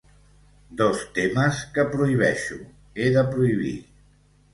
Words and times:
Dos 0.79 0.97
temes 1.17 1.57
que 1.75 1.85
prohibeixo, 1.95 2.57
he 3.03 3.11
de 3.17 3.25
prohibir. 3.35 3.75